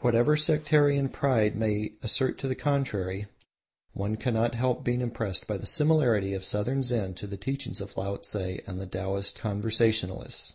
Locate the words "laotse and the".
7.96-8.86